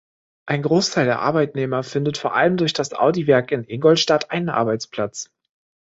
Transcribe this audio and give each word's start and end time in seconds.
Ein 0.47 0.63
Großteil 0.63 1.05
der 1.05 1.19
Arbeitnehmer 1.19 1.83
findet 1.83 2.17
vor 2.17 2.33
allem 2.33 2.57
durch 2.57 2.73
das 2.73 2.91
Audi-Werk 2.91 3.51
in 3.51 3.63
Ingolstadt 3.65 4.31
einen 4.31 4.49
Arbeitsplatz. 4.49 5.29